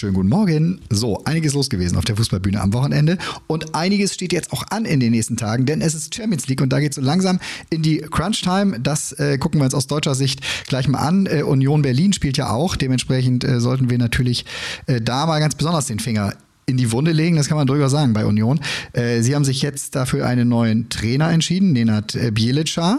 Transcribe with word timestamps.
Schönen 0.00 0.14
guten 0.14 0.30
Morgen. 0.30 0.80
So, 0.88 1.22
einiges 1.24 1.52
los 1.52 1.68
gewesen 1.68 1.98
auf 1.98 2.06
der 2.06 2.16
Fußballbühne 2.16 2.58
am 2.58 2.72
Wochenende 2.72 3.18
und 3.48 3.74
einiges 3.74 4.14
steht 4.14 4.32
jetzt 4.32 4.50
auch 4.50 4.62
an 4.70 4.86
in 4.86 4.98
den 4.98 5.10
nächsten 5.10 5.36
Tagen, 5.36 5.66
denn 5.66 5.82
es 5.82 5.92
ist 5.92 6.14
Champions 6.14 6.48
League 6.48 6.62
und 6.62 6.72
da 6.72 6.80
geht 6.80 6.92
es 6.92 6.96
so 6.96 7.02
langsam 7.02 7.38
in 7.68 7.82
die 7.82 7.98
Crunch-Time. 7.98 8.80
Das 8.80 9.12
äh, 9.12 9.36
gucken 9.36 9.60
wir 9.60 9.66
uns 9.66 9.74
aus 9.74 9.88
deutscher 9.88 10.14
Sicht 10.14 10.40
gleich 10.66 10.88
mal 10.88 11.00
an. 11.00 11.26
Äh, 11.26 11.42
Union 11.42 11.82
Berlin 11.82 12.14
spielt 12.14 12.38
ja 12.38 12.48
auch, 12.48 12.76
dementsprechend 12.76 13.44
äh, 13.44 13.60
sollten 13.60 13.90
wir 13.90 13.98
natürlich 13.98 14.46
äh, 14.86 15.02
da 15.02 15.26
mal 15.26 15.38
ganz 15.38 15.54
besonders 15.54 15.84
den 15.84 15.98
Finger 15.98 16.32
in 16.70 16.76
die 16.76 16.92
Wunde 16.92 17.12
legen, 17.12 17.36
das 17.36 17.48
kann 17.48 17.56
man 17.56 17.66
durchaus 17.66 17.90
sagen 17.92 18.12
bei 18.12 18.24
Union. 18.24 18.60
Äh, 18.92 19.20
sie 19.20 19.34
haben 19.34 19.44
sich 19.44 19.62
jetzt 19.62 19.94
dafür 19.96 20.26
einen 20.26 20.48
neuen 20.48 20.88
Trainer 20.88 21.30
entschieden, 21.30 21.72
Nenad 21.72 22.14
äh, 22.14 22.30
Bielica. 22.30 22.98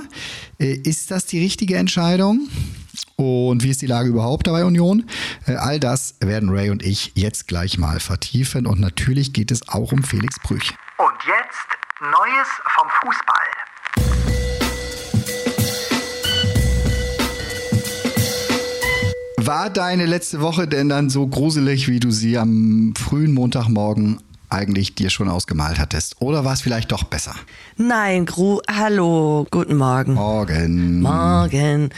Äh, 0.60 0.74
ist 0.74 1.12
das 1.12 1.26
die 1.26 1.40
richtige 1.40 1.78
Entscheidung? 1.78 2.48
Und 3.16 3.64
wie 3.64 3.70
ist 3.70 3.82
die 3.82 3.88
Lage 3.88 4.10
überhaupt 4.10 4.48
dabei 4.48 4.66
Union? 4.66 5.06
Äh, 5.48 5.56
all 5.56 5.80
das 5.80 6.16
werden 6.20 6.50
Ray 6.50 6.70
und 6.70 6.84
ich 6.84 7.14
jetzt 7.16 7.48
gleich 7.48 7.78
mal 7.78 8.00
vertiefen. 8.00 8.66
Und 8.68 8.80
natürlich 8.80 9.34
geht 9.34 9.52
es 9.52 9.68
auch 9.70 9.92
um 9.92 10.04
Felix 10.04 10.40
Brüch. 10.40 10.74
Und 10.98 11.18
jetzt 11.26 11.68
Neues 12.02 12.48
vom 12.76 12.88
Fußball. 13.02 14.21
War 19.52 19.70
deine 19.70 20.06
letzte 20.06 20.40
Woche 20.40 20.66
denn 20.66 20.88
dann 20.88 21.10
so 21.10 21.28
gruselig, 21.28 21.90
wie 21.90 22.00
du 22.00 22.10
sie 22.10 22.38
am 22.38 22.94
frühen 22.96 23.34
Montagmorgen 23.34 24.22
eigentlich 24.48 24.96
dir 24.96 25.10
schon 25.10 25.28
ausgemalt 25.28 25.78
hattest? 25.78 26.16
Oder 26.22 26.46
war 26.46 26.54
es 26.54 26.62
vielleicht 26.62 26.94
doch 26.94 27.04
besser? 27.04 27.36
Nein, 27.76 28.26
Gru, 28.26 28.62
hallo, 28.74 29.46
guten 29.52 29.76
Morgen. 29.76 30.14
Morgen. 30.14 31.02
Morgen. 31.02 31.90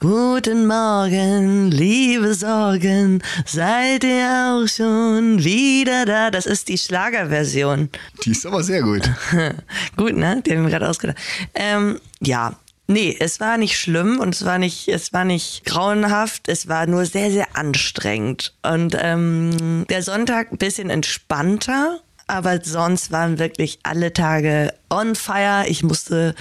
Guten 0.00 0.66
Morgen, 0.66 1.70
liebe 1.70 2.32
Sorgen, 2.32 3.22
seid 3.44 4.04
ihr 4.04 4.54
auch 4.54 4.66
schon 4.66 5.44
wieder 5.44 6.06
da? 6.06 6.30
Das 6.30 6.46
ist 6.46 6.70
die 6.70 6.78
Schlagerversion. 6.78 7.90
Die 8.24 8.30
ist 8.30 8.46
aber 8.46 8.62
sehr 8.62 8.80
gut. 8.80 9.02
Gut, 9.98 10.16
ne? 10.16 10.42
Die 10.46 10.56
haben 10.56 10.62
wir 10.62 10.70
gerade 10.70 10.88
ausgedacht. 10.88 11.18
Ähm, 11.54 12.00
ja. 12.20 12.54
Nee, 12.90 13.14
es 13.20 13.38
war 13.38 13.58
nicht 13.58 13.78
schlimm 13.78 14.18
und 14.18 14.34
es 14.34 14.46
war 14.46 14.58
nicht, 14.58 14.88
es 14.88 15.12
war 15.12 15.26
nicht 15.26 15.66
grauenhaft, 15.66 16.48
es 16.48 16.68
war 16.68 16.86
nur 16.86 17.04
sehr, 17.04 17.30
sehr 17.30 17.54
anstrengend. 17.54 18.54
Und 18.62 18.96
ähm, 18.98 19.84
der 19.90 20.02
Sonntag 20.02 20.50
ein 20.50 20.56
bisschen 20.56 20.88
entspannter, 20.88 22.00
aber 22.28 22.64
sonst 22.64 23.12
waren 23.12 23.38
wirklich 23.38 23.78
alle 23.82 24.14
Tage 24.14 24.72
on 24.88 25.16
fire. 25.16 25.66
Ich 25.68 25.82
musste 25.82 26.34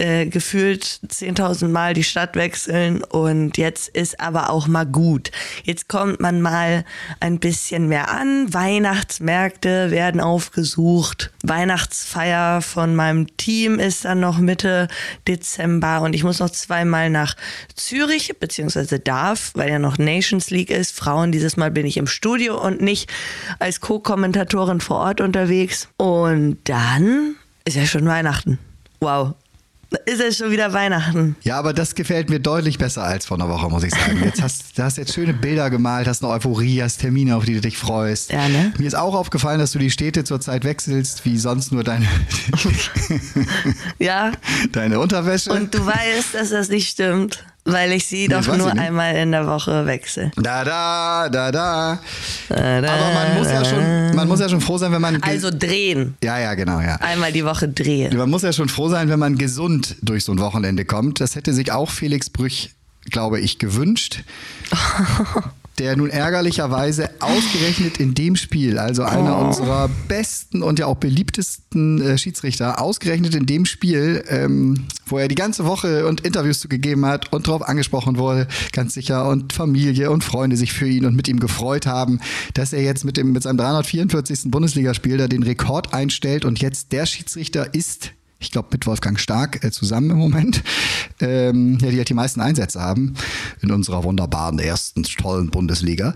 äh, 0.00 0.26
gefühlt 0.26 1.00
10.000 1.06 1.68
Mal 1.68 1.92
die 1.92 2.04
Stadt 2.04 2.34
wechseln 2.34 3.04
und 3.04 3.58
jetzt 3.58 3.88
ist 3.88 4.18
aber 4.18 4.48
auch 4.48 4.66
mal 4.66 4.86
gut. 4.86 5.30
Jetzt 5.62 5.88
kommt 5.88 6.20
man 6.20 6.40
mal 6.40 6.86
ein 7.20 7.38
bisschen 7.38 7.86
mehr 7.86 8.10
an. 8.10 8.52
Weihnachtsmärkte 8.52 9.90
werden 9.90 10.22
aufgesucht. 10.22 11.30
Weihnachtsfeier 11.42 12.62
von 12.62 12.96
meinem 12.96 13.36
Team 13.36 13.78
ist 13.78 14.06
dann 14.06 14.20
noch 14.20 14.38
Mitte 14.38 14.88
Dezember 15.28 16.00
und 16.00 16.14
ich 16.14 16.24
muss 16.24 16.38
noch 16.38 16.50
zweimal 16.50 17.10
nach 17.10 17.36
Zürich, 17.74 18.38
beziehungsweise 18.40 19.00
darf, 19.00 19.50
weil 19.54 19.68
ja 19.68 19.78
noch 19.78 19.98
Nations 19.98 20.48
League 20.50 20.70
ist. 20.70 20.96
Frauen, 20.96 21.30
dieses 21.30 21.58
Mal 21.58 21.70
bin 21.70 21.84
ich 21.84 21.98
im 21.98 22.06
Studio 22.06 22.58
und 22.58 22.80
nicht 22.80 23.10
als 23.58 23.80
Co-Kommentatorin 23.80 24.80
vor 24.80 24.96
Ort 24.96 25.20
unterwegs. 25.20 25.88
Und 25.98 26.56
dann 26.64 27.34
ist 27.66 27.76
ja 27.76 27.84
schon 27.84 28.06
Weihnachten. 28.06 28.58
Wow. 29.00 29.34
Ist 30.06 30.20
ja 30.20 30.30
schon 30.30 30.52
wieder 30.52 30.72
Weihnachten. 30.72 31.34
Ja, 31.42 31.58
aber 31.58 31.72
das 31.72 31.96
gefällt 31.96 32.30
mir 32.30 32.38
deutlich 32.38 32.78
besser 32.78 33.02
als 33.02 33.26
vor 33.26 33.36
einer 33.36 33.48
Woche, 33.48 33.68
muss 33.68 33.82
ich 33.82 33.92
sagen. 33.92 34.22
Jetzt 34.24 34.40
hast 34.40 34.78
du 34.78 34.82
hast 34.84 34.98
jetzt 34.98 35.12
schöne 35.12 35.34
Bilder 35.34 35.68
gemalt, 35.68 36.06
hast 36.06 36.22
eine 36.22 36.32
Euphorie, 36.32 36.80
hast 36.80 36.98
Termine, 36.98 37.36
auf 37.36 37.44
die 37.44 37.54
du 37.54 37.60
dich 37.60 37.76
freust. 37.76 38.30
Ja, 38.30 38.48
ne? 38.48 38.72
Mir 38.78 38.86
ist 38.86 38.94
auch 38.94 39.14
aufgefallen, 39.14 39.58
dass 39.58 39.72
du 39.72 39.80
die 39.80 39.90
Städte 39.90 40.22
zurzeit 40.22 40.64
wechselst, 40.64 41.24
wie 41.24 41.38
sonst 41.38 41.72
nur 41.72 41.82
deine, 41.82 42.06
Ja. 43.98 44.32
deine 44.72 45.00
Unterwäsche. 45.00 45.50
Und 45.50 45.74
du 45.74 45.84
weißt, 45.84 46.34
dass 46.34 46.50
das 46.50 46.68
nicht 46.68 46.88
stimmt, 46.88 47.44
weil 47.64 47.92
ich 47.92 48.06
sie 48.06 48.28
das 48.28 48.46
doch 48.46 48.56
nur 48.56 48.72
einmal 48.72 49.14
in 49.16 49.32
der 49.32 49.46
Woche 49.46 49.86
wechsle. 49.86 50.30
da, 50.36 50.64
da, 50.64 51.28
da, 51.28 51.52
da. 51.52 51.98
Aber 52.48 53.14
man 53.14 53.38
muss 53.38 53.48
ja 53.48 53.64
schon, 53.64 54.14
man 54.14 54.28
muss 54.28 54.40
ja 54.40 54.48
schon 54.48 54.60
froh 54.60 54.78
sein, 54.78 54.92
wenn 54.92 55.00
man. 55.00 55.22
Also 55.22 55.50
drehen. 55.50 56.16
ja, 56.22 56.38
ja, 56.38 56.54
genau, 56.54 56.80
ja. 56.80 56.96
Einmal 56.96 57.32
die 57.32 57.44
Woche 57.44 57.68
drehen. 57.68 58.16
Man 58.16 58.30
muss 58.30 58.42
ja 58.42 58.52
schon 58.52 58.68
froh 58.68 58.88
sein, 58.88 59.08
wenn 59.08 59.18
man 59.18 59.36
gesund 59.36 59.96
durch 60.02 60.24
so 60.24 60.32
ein 60.32 60.38
Wochenende 60.38 60.84
kommt. 60.84 61.20
Das 61.20 61.36
hätte 61.36 61.52
sich 61.52 61.72
auch 61.72 61.90
Felix 61.90 62.30
Brüch, 62.30 62.70
glaube 63.10 63.40
ich, 63.40 63.58
gewünscht. 63.58 64.22
Der 65.80 65.96
nun 65.96 66.10
ärgerlicherweise 66.10 67.08
ausgerechnet 67.20 68.00
in 68.00 68.12
dem 68.12 68.36
Spiel, 68.36 68.78
also 68.78 69.02
einer 69.02 69.38
unserer 69.38 69.88
besten 70.08 70.62
und 70.62 70.78
ja 70.78 70.84
auch 70.84 70.96
beliebtesten 70.96 72.02
äh, 72.02 72.18
Schiedsrichter, 72.18 72.82
ausgerechnet 72.82 73.34
in 73.34 73.46
dem 73.46 73.64
Spiel, 73.64 74.22
ähm, 74.28 74.84
wo 75.06 75.16
er 75.16 75.26
die 75.26 75.36
ganze 75.36 75.64
Woche 75.64 76.06
und 76.06 76.20
Interviews 76.20 76.60
zu 76.60 76.68
gegeben 76.68 77.06
hat 77.06 77.32
und 77.32 77.48
darauf 77.48 77.62
angesprochen 77.62 78.18
wurde, 78.18 78.46
ganz 78.72 78.92
sicher, 78.92 79.26
und 79.26 79.54
Familie 79.54 80.10
und 80.10 80.22
Freunde 80.22 80.58
sich 80.58 80.74
für 80.74 80.86
ihn 80.86 81.06
und 81.06 81.16
mit 81.16 81.28
ihm 81.28 81.40
gefreut 81.40 81.86
haben, 81.86 82.20
dass 82.52 82.74
er 82.74 82.82
jetzt 82.82 83.06
mit, 83.06 83.16
dem, 83.16 83.32
mit 83.32 83.42
seinem 83.42 83.56
344. 83.56 84.50
Bundesligaspiel 84.50 85.16
da 85.16 85.28
den 85.28 85.42
Rekord 85.42 85.94
einstellt 85.94 86.44
und 86.44 86.60
jetzt 86.60 86.92
der 86.92 87.06
Schiedsrichter 87.06 87.72
ist 87.72 88.12
ich 88.40 88.50
glaube, 88.50 88.68
mit 88.72 88.86
Wolfgang 88.86 89.20
Stark 89.20 89.62
äh, 89.62 89.70
zusammen 89.70 90.10
im 90.10 90.16
Moment, 90.16 90.62
ähm, 91.20 91.78
ja, 91.80 91.90
die 91.90 91.98
halt 91.98 92.08
die 92.08 92.14
meisten 92.14 92.40
Einsätze 92.40 92.80
haben 92.80 93.14
in 93.60 93.70
unserer 93.70 94.02
wunderbaren 94.02 94.58
ersten 94.58 95.02
tollen 95.04 95.50
Bundesliga. 95.50 96.14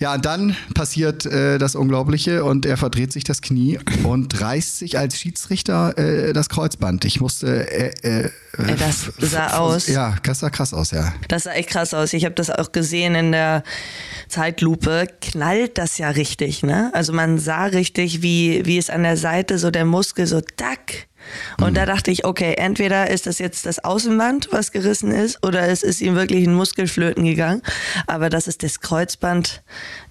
Ja, 0.00 0.12
und 0.14 0.26
dann 0.26 0.56
passiert 0.74 1.24
äh, 1.24 1.56
das 1.58 1.76
Unglaubliche 1.76 2.44
und 2.44 2.66
er 2.66 2.76
verdreht 2.76 3.12
sich 3.12 3.22
das 3.22 3.42
Knie 3.42 3.78
und 4.02 4.40
reißt 4.40 4.78
sich 4.78 4.98
als 4.98 5.18
Schiedsrichter 5.18 5.96
äh, 5.96 6.32
das 6.32 6.48
Kreuzband. 6.48 7.04
Ich 7.04 7.20
musste. 7.20 7.70
Äh, 7.70 8.24
äh, 8.24 8.30
das 8.76 9.12
sah 9.18 9.56
aus. 9.56 9.86
Ja, 9.86 10.16
das 10.24 10.40
sah 10.40 10.50
krass 10.50 10.74
aus, 10.74 10.90
ja. 10.90 11.14
Das 11.28 11.44
sah 11.44 11.52
echt 11.52 11.70
krass 11.70 11.94
aus. 11.94 12.12
Ich 12.12 12.24
habe 12.24 12.34
das 12.34 12.50
auch 12.50 12.72
gesehen 12.72 13.14
in 13.14 13.30
der 13.30 13.62
Zeitlupe. 14.28 15.06
Knallt 15.20 15.78
das 15.78 15.96
ja 15.98 16.10
richtig, 16.10 16.64
ne? 16.64 16.90
Also 16.92 17.12
man 17.12 17.38
sah 17.38 17.66
richtig, 17.66 18.20
wie, 18.20 18.62
wie 18.66 18.78
es 18.78 18.90
an 18.90 19.04
der 19.04 19.16
Seite 19.16 19.58
so 19.58 19.70
der 19.70 19.84
Muskel 19.84 20.26
so 20.26 20.40
tack. 20.40 21.06
Und 21.60 21.76
da 21.76 21.86
dachte 21.86 22.10
ich, 22.10 22.24
okay, 22.24 22.54
entweder 22.56 23.10
ist 23.10 23.26
das 23.26 23.38
jetzt 23.38 23.66
das 23.66 23.82
Außenband, 23.82 24.48
was 24.50 24.72
gerissen 24.72 25.10
ist, 25.10 25.44
oder 25.44 25.68
es 25.68 25.82
ist 25.82 26.00
ihm 26.00 26.14
wirklich 26.14 26.46
ein 26.46 26.54
Muskelflöten 26.54 27.24
gegangen. 27.24 27.62
Aber 28.06 28.30
dass 28.30 28.46
es 28.46 28.58
das 28.58 28.80
Kreuzband 28.80 29.62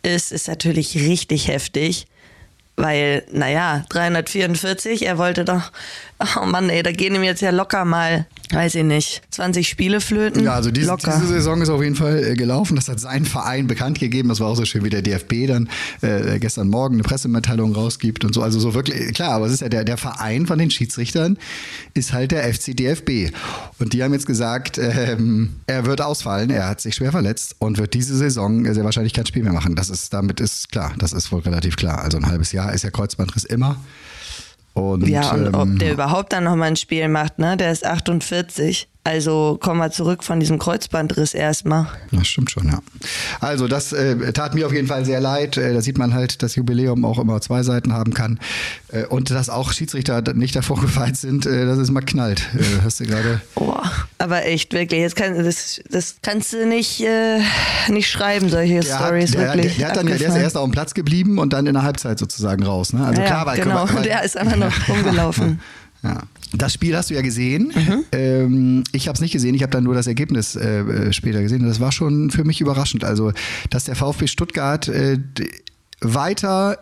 ist, 0.02 0.32
ist 0.32 0.48
natürlich 0.48 0.96
richtig 0.96 1.48
heftig. 1.48 2.08
Weil, 2.76 3.24
naja, 3.32 3.86
344, 3.90 5.06
er 5.06 5.20
wollte 5.20 5.46
doch, 5.46 5.72
oh 6.20 6.46
Mann, 6.46 6.70
ey, 6.70 6.82
da 6.82 6.92
gehen 6.92 7.14
ihm 7.14 7.24
jetzt 7.24 7.42
ja 7.42 7.52
locker 7.52 7.86
mal, 7.86 8.26
weiß 8.52 8.76
ich 8.76 8.84
nicht, 8.84 9.22
20 9.32 9.68
Spiele 9.68 10.02
flöten. 10.02 10.44
Ja, 10.44 10.54
also 10.54 10.72
diese, 10.72 10.88
locker. 10.88 11.14
diese 11.16 11.28
Saison 11.28 11.62
ist 11.62 11.70
auf 11.70 11.82
jeden 11.82 11.96
Fall 11.96 12.24
äh, 12.24 12.36
gelaufen. 12.36 12.76
Das 12.76 12.88
hat 12.90 13.00
sein 13.00 13.26
Verein 13.26 13.68
bekannt 13.68 14.00
gegeben. 14.00 14.30
Das 14.30 14.40
war 14.40 14.48
auch 14.48 14.56
so 14.56 14.66
schön, 14.66 14.84
wie 14.84 14.90
der 14.90 15.02
DFB 15.02 15.48
dann 15.48 15.70
äh, 16.02 16.40
gestern 16.40 16.68
Morgen 16.68 16.96
eine 16.96 17.04
Pressemitteilung 17.04 17.74
rausgibt 17.74 18.26
und 18.26 18.34
so. 18.34 18.42
Also 18.42 18.60
so 18.60 18.74
wirklich, 18.74 19.14
klar, 19.14 19.32
aber 19.32 19.46
es 19.46 19.54
ist 19.54 19.62
ja 19.62 19.70
der, 19.70 19.84
der 19.84 19.98
Verein 19.98 20.46
von 20.46 20.60
den 20.60 20.70
Schiedsrichtern 20.70 21.38
ist 21.94 22.14
halt 22.14 22.32
der 22.32 22.54
FC 22.54 22.76
DFB. 22.76 23.36
Und 23.80 23.94
die 23.94 24.04
haben 24.04 24.14
jetzt 24.14 24.28
gesagt, 24.28 24.78
ähm, 24.78 25.54
er 25.68 25.86
wird 25.86 26.02
ausfallen, 26.02 26.50
er 26.50 26.68
hat 26.68 26.82
sich 26.82 26.96
schwer 26.96 27.12
verletzt 27.12 27.56
und 27.60 27.78
wird 27.78 27.94
diese 27.94 28.16
Saison 28.16 28.72
sehr 28.74 28.84
wahrscheinlich 28.84 29.14
kein 29.14 29.26
Spiel 29.26 29.44
mehr 29.44 29.54
machen. 29.54 29.76
Das 29.76 29.90
ist, 29.90 30.14
damit 30.14 30.40
ist 30.40 30.72
klar, 30.72 30.94
das 30.98 31.14
ist 31.14 31.32
wohl 31.32 31.42
relativ 31.42 31.76
klar. 31.76 32.02
Also 32.02 32.18
ein 32.18 32.28
halbes 32.28 32.52
Jahr 32.52 32.74
ist 32.74 32.84
ja 32.84 32.92
Kreuzbandriss 32.92 33.44
immer. 33.46 33.78
Und, 34.74 35.08
Ja, 35.08 35.32
und 35.32 35.48
ähm, 35.48 35.54
ob 35.54 35.80
der 35.80 35.94
überhaupt 35.94 36.34
dann 36.34 36.44
nochmal 36.44 36.70
ein 36.70 36.76
Spiel 36.76 37.08
macht, 37.08 37.40
ne? 37.40 37.58
Der 37.58 37.72
ist 37.72 37.86
48. 37.86 38.90
Also 39.06 39.58
komm 39.62 39.80
mal 39.80 39.92
zurück 39.92 40.24
von 40.24 40.40
diesem 40.40 40.60
Kreuzbandriss 40.60 41.34
erstmal. 41.34 41.88
Das 42.12 42.26
stimmt 42.26 42.52
schon, 42.52 42.68
ja. 42.68 42.80
Also 43.42 43.68
das 43.68 43.92
äh, 43.92 44.32
tat 44.32 44.56
mir 44.56 44.66
auf 44.66 44.72
jeden 44.72 44.88
Fall 44.88 45.04
sehr 45.04 45.20
leid. 45.20 45.58
Äh, 45.58 45.74
da 45.74 45.82
sieht 45.82 45.98
man 45.98 46.14
halt, 46.14 46.42
dass 46.42 46.56
Jubiläum 46.56 47.04
auch 47.04 47.20
immer 47.20 47.42
zwei 47.42 47.64
Seiten 47.64 47.92
haben 47.92 48.14
kann. 48.14 48.40
Äh, 48.94 49.06
und 49.08 49.30
dass 49.30 49.50
auch 49.50 49.74
Schiedsrichter 49.74 50.22
nicht 50.34 50.56
davor 50.56 50.80
gefeit 50.82 51.18
sind, 51.18 51.46
äh, 51.46 51.66
dass 51.66 51.80
es 51.80 51.92
mal 51.92 52.00
knallt. 52.00 52.48
Äh, 52.58 52.64
hast 52.82 53.02
du 53.02 53.06
gerade... 53.06 53.42
Boah, 53.56 53.84
aber 54.20 54.46
echt, 54.46 54.72
wirklich. 54.72 55.02
Jetzt 55.02 55.18
kann, 55.18 55.36
das, 55.44 55.82
das 55.90 56.16
kannst 56.22 56.54
du 56.54 56.66
nicht, 56.66 57.02
äh, 57.02 57.40
nicht 57.90 58.10
schreiben, 58.10 58.48
solche 58.50 58.80
Der, 58.80 59.00
hat, 59.00 59.06
Stories 59.08 59.32
der, 59.32 59.42
der, 59.42 59.54
wirklich. 59.56 59.76
der, 59.78 59.88
hat 59.90 59.98
dann, 59.98 60.08
ja- 60.08 60.16
der 60.18 60.30
ist 60.30 60.36
erst 60.38 60.56
auf 60.56 60.64
dem 60.64 60.72
Platz 60.72 60.94
geblieben 60.94 61.40
und 61.40 61.52
dann 61.52 61.68
in 61.68 61.74
der 61.74 61.84
Halbzeit 61.84 62.20
sozusagen 62.20 62.64
raus. 62.64 62.94
Ne? 62.94 63.06
Also 63.06 63.20
ja, 63.20 63.28
klar, 63.28 63.46
weil, 63.48 63.60
genau, 63.60 63.86
weil, 63.92 64.04
der 64.04 64.24
ist 64.24 64.38
einfach 64.38 64.56
noch 64.56 64.72
rumgelaufen. 64.88 65.60
Ja. 66.04 66.20
Das 66.54 66.74
Spiel 66.74 66.96
hast 66.96 67.10
du 67.10 67.16
ja 67.16 67.22
gesehen. 67.22 67.74
Mhm. 67.76 68.06
Ähm, 68.12 68.84
ich 68.92 69.08
habe 69.08 69.16
es 69.16 69.22
nicht 69.22 69.32
gesehen. 69.32 69.56
Ich 69.56 69.64
habe 69.64 69.72
dann 69.72 69.84
nur 69.84 69.96
das 69.96 70.08
Ergebnis 70.08 70.56
äh, 70.56 70.82
äh, 70.82 71.14
später 71.14 71.42
gesehen. 71.42 71.62
Und 71.62 71.68
das 71.68 71.80
war 71.80 71.92
schon 71.92 72.30
für 72.30 72.44
mich 72.44 72.62
überraschend. 72.62 73.04
Also, 73.04 73.32
dass 73.70 73.86
der 73.86 73.96
VfB 73.96 74.28
Stuttgart 74.28 74.88
äh, 74.88 75.18
weiter 76.02 76.78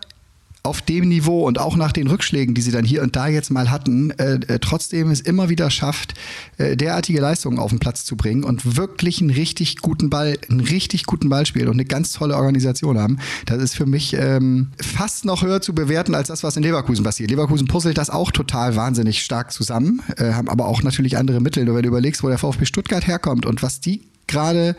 auf 0.64 0.80
dem 0.80 1.08
Niveau 1.08 1.44
und 1.46 1.58
auch 1.58 1.76
nach 1.76 1.92
den 1.92 2.06
Rückschlägen, 2.06 2.54
die 2.54 2.60
sie 2.60 2.70
dann 2.70 2.84
hier 2.84 3.02
und 3.02 3.16
da 3.16 3.26
jetzt 3.26 3.50
mal 3.50 3.70
hatten, 3.70 4.10
äh, 4.12 4.34
äh, 4.34 4.58
trotzdem 4.60 5.10
es 5.10 5.20
immer 5.20 5.48
wieder 5.48 5.70
schafft, 5.70 6.14
äh, 6.56 6.76
derartige 6.76 7.20
Leistungen 7.20 7.58
auf 7.58 7.70
den 7.70 7.80
Platz 7.80 8.04
zu 8.04 8.16
bringen 8.16 8.44
und 8.44 8.76
wirklich 8.76 9.20
einen 9.20 9.30
richtig 9.30 9.78
guten 9.78 10.08
Ball, 10.08 10.38
einen 10.48 10.60
richtig 10.60 11.04
guten 11.06 11.28
Ball 11.28 11.46
spielen 11.46 11.66
und 11.66 11.74
eine 11.74 11.84
ganz 11.84 12.12
tolle 12.12 12.36
Organisation 12.36 12.96
haben. 12.96 13.18
Das 13.46 13.60
ist 13.60 13.74
für 13.74 13.86
mich 13.86 14.14
ähm, 14.14 14.68
fast 14.80 15.24
noch 15.24 15.42
höher 15.42 15.60
zu 15.60 15.74
bewerten 15.74 16.14
als 16.14 16.28
das, 16.28 16.44
was 16.44 16.56
in 16.56 16.62
Leverkusen 16.62 17.04
passiert. 17.04 17.30
Leverkusen 17.30 17.66
puzzelt 17.66 17.98
das 17.98 18.10
auch 18.10 18.30
total 18.30 18.76
wahnsinnig 18.76 19.22
stark 19.22 19.50
zusammen, 19.50 20.00
äh, 20.16 20.32
haben 20.32 20.48
aber 20.48 20.66
auch 20.66 20.84
natürlich 20.84 21.18
andere 21.18 21.40
Mittel. 21.40 21.64
Nur 21.64 21.74
wenn 21.74 21.82
du 21.82 21.88
überlegst, 21.88 22.22
wo 22.22 22.28
der 22.28 22.38
VfB 22.38 22.66
Stuttgart 22.66 23.06
herkommt 23.06 23.46
und 23.46 23.64
was 23.64 23.80
die 23.80 24.02
gerade 24.28 24.76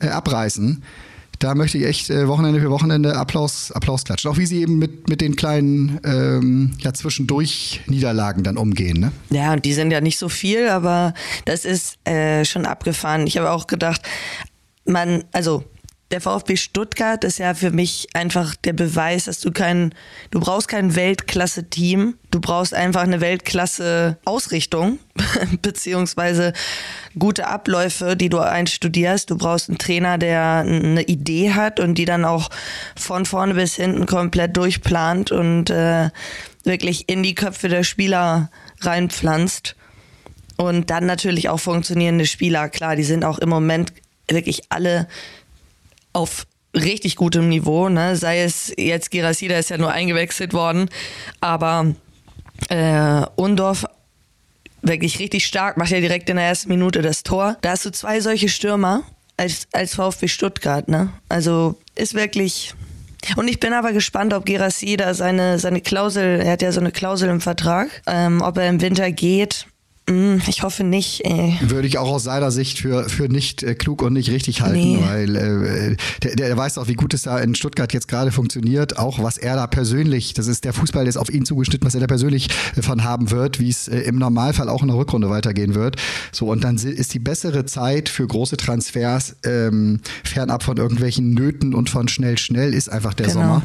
äh, 0.00 0.08
abreißen, 0.08 0.82
da 1.42 1.54
möchte 1.54 1.78
ich 1.78 1.84
echt 1.84 2.10
äh, 2.10 2.28
Wochenende 2.28 2.60
für 2.60 2.70
Wochenende 2.70 3.16
Applaus, 3.16 3.72
Applaus 3.72 4.04
klatschen. 4.04 4.30
Auch 4.30 4.38
wie 4.38 4.46
sie 4.46 4.60
eben 4.60 4.78
mit, 4.78 5.08
mit 5.08 5.20
den 5.20 5.34
kleinen 5.34 6.00
ähm, 6.04 6.72
ja, 6.78 6.92
zwischendurch 6.94 7.80
Niederlagen 7.86 8.44
dann 8.44 8.56
umgehen. 8.56 9.00
Ne? 9.00 9.12
Ja, 9.30 9.52
und 9.52 9.64
die 9.64 9.72
sind 9.72 9.90
ja 9.90 10.00
nicht 10.00 10.18
so 10.18 10.28
viel, 10.28 10.68
aber 10.68 11.14
das 11.44 11.64
ist 11.64 11.98
äh, 12.08 12.44
schon 12.44 12.64
abgefahren. 12.64 13.26
Ich 13.26 13.38
habe 13.38 13.50
auch 13.50 13.66
gedacht, 13.66 14.02
man, 14.84 15.24
also 15.32 15.64
der 16.12 16.20
VfB 16.20 16.56
Stuttgart 16.56 17.24
ist 17.24 17.38
ja 17.38 17.54
für 17.54 17.70
mich 17.70 18.08
einfach 18.12 18.54
der 18.54 18.74
Beweis, 18.74 19.24
dass 19.24 19.40
du 19.40 19.50
kein, 19.50 19.94
du 20.30 20.40
brauchst 20.40 20.68
kein 20.68 20.94
Weltklasse-Team, 20.94 22.14
du 22.30 22.40
brauchst 22.40 22.74
einfach 22.74 23.00
eine 23.00 23.22
Weltklasse-Ausrichtung, 23.22 24.98
beziehungsweise 25.62 26.52
gute 27.18 27.46
Abläufe, 27.48 28.14
die 28.14 28.28
du 28.28 28.38
einstudierst. 28.40 29.30
Du 29.30 29.38
brauchst 29.38 29.70
einen 29.70 29.78
Trainer, 29.78 30.18
der 30.18 30.64
eine 30.66 31.02
Idee 31.02 31.54
hat 31.54 31.80
und 31.80 31.94
die 31.94 32.04
dann 32.04 32.26
auch 32.26 32.50
von 32.94 33.24
vorne 33.24 33.54
bis 33.54 33.74
hinten 33.76 34.04
komplett 34.04 34.56
durchplant 34.56 35.32
und 35.32 35.70
äh, 35.70 36.10
wirklich 36.62 37.08
in 37.08 37.22
die 37.22 37.34
Köpfe 37.34 37.68
der 37.68 37.84
Spieler 37.84 38.50
reinpflanzt. 38.80 39.76
Und 40.58 40.90
dann 40.90 41.06
natürlich 41.06 41.48
auch 41.48 41.58
funktionierende 41.58 42.26
Spieler. 42.26 42.68
Klar, 42.68 42.96
die 42.96 43.02
sind 43.02 43.24
auch 43.24 43.38
im 43.38 43.48
Moment 43.48 43.94
wirklich 44.28 44.62
alle 44.68 45.08
auf 46.12 46.46
richtig 46.74 47.16
gutem 47.16 47.48
Niveau, 47.48 47.88
ne? 47.88 48.16
sei 48.16 48.42
es 48.42 48.72
jetzt 48.76 49.10
Girasida 49.10 49.58
ist 49.58 49.70
ja 49.70 49.78
nur 49.78 49.92
eingewechselt 49.92 50.52
worden, 50.52 50.88
aber 51.40 51.94
äh, 52.68 53.26
Undorf 53.36 53.86
wirklich 54.82 55.18
richtig 55.18 55.46
stark, 55.46 55.76
macht 55.76 55.90
ja 55.90 56.00
direkt 56.00 56.28
in 56.28 56.36
der 56.36 56.46
ersten 56.46 56.68
Minute 56.68 57.02
das 57.02 57.22
Tor. 57.22 57.56
Da 57.60 57.70
hast 57.70 57.84
du 57.84 57.92
zwei 57.92 58.20
solche 58.20 58.48
Stürmer 58.48 59.02
als, 59.36 59.66
als 59.72 59.94
VfB 59.94 60.28
Stuttgart, 60.28 60.88
ne? 60.88 61.12
Also 61.28 61.76
ist 61.94 62.14
wirklich. 62.14 62.74
Und 63.36 63.46
ich 63.46 63.60
bin 63.60 63.72
aber 63.72 63.92
gespannt, 63.92 64.34
ob 64.34 64.44
Gerassi 64.44 64.96
da 64.96 65.14
seine, 65.14 65.60
seine 65.60 65.80
Klausel, 65.80 66.40
er 66.40 66.52
hat 66.52 66.62
ja 66.62 66.72
so 66.72 66.80
eine 66.80 66.90
Klausel 66.90 67.28
im 67.28 67.40
Vertrag, 67.40 68.02
ähm, 68.06 68.42
ob 68.42 68.58
er 68.58 68.68
im 68.68 68.80
Winter 68.80 69.12
geht. 69.12 69.66
Hm, 70.12 70.42
ich 70.46 70.62
hoffe 70.62 70.84
nicht. 70.84 71.24
Ey. 71.24 71.58
Würde 71.62 71.88
ich 71.88 71.96
auch 71.96 72.10
aus 72.10 72.24
seiner 72.24 72.50
Sicht 72.50 72.78
für, 72.80 73.08
für 73.08 73.28
nicht 73.28 73.62
äh, 73.62 73.74
klug 73.74 74.02
und 74.02 74.12
nicht 74.12 74.30
richtig 74.30 74.60
halten, 74.60 74.78
nee. 74.78 74.98
weil 75.02 75.36
äh, 75.36 75.96
der, 76.22 76.36
der 76.36 76.56
weiß 76.56 76.76
auch, 76.76 76.88
wie 76.88 76.94
gut 76.94 77.14
es 77.14 77.22
da 77.22 77.38
in 77.38 77.54
Stuttgart 77.54 77.92
jetzt 77.94 78.08
gerade 78.08 78.30
funktioniert, 78.30 78.98
auch 78.98 79.22
was 79.22 79.38
er 79.38 79.56
da 79.56 79.66
persönlich, 79.66 80.34
das 80.34 80.48
ist 80.48 80.64
der 80.64 80.74
Fußball, 80.74 81.04
der 81.04 81.08
ist 81.08 81.16
auf 81.16 81.30
ihn 81.30 81.46
zugeschnitten, 81.46 81.86
was 81.86 81.94
er 81.94 82.00
da 82.00 82.06
persönlich 82.06 82.48
äh, 82.76 82.82
von 82.82 83.04
haben 83.04 83.30
wird, 83.30 83.58
wie 83.58 83.70
es 83.70 83.88
äh, 83.88 84.00
im 84.00 84.18
Normalfall 84.18 84.68
auch 84.68 84.82
in 84.82 84.88
der 84.88 84.96
Rückrunde 84.98 85.30
weitergehen 85.30 85.74
wird. 85.74 85.96
So, 86.30 86.50
und 86.50 86.62
dann 86.62 86.76
ist 86.76 87.14
die 87.14 87.18
bessere 87.18 87.64
Zeit 87.64 88.08
für 88.08 88.26
große 88.26 88.58
Transfers 88.58 89.36
ähm, 89.44 90.00
fernab 90.24 90.62
von 90.62 90.76
irgendwelchen 90.76 91.32
Nöten 91.32 91.74
und 91.74 91.88
von 91.88 92.08
schnell, 92.08 92.36
schnell 92.36 92.74
ist 92.74 92.90
einfach 92.90 93.14
der 93.14 93.28
genau. 93.28 93.40
Sommer. 93.40 93.62